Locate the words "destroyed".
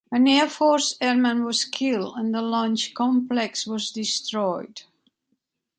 3.91-4.81